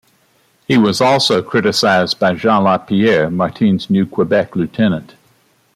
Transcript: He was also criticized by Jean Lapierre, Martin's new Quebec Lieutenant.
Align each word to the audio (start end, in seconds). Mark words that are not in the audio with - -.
He 0.67 0.79
was 0.79 0.99
also 0.99 1.43
criticized 1.43 2.17
by 2.17 2.33
Jean 2.33 2.63
Lapierre, 2.63 3.29
Martin's 3.29 3.87
new 3.87 4.07
Quebec 4.07 4.55
Lieutenant. 4.55 5.13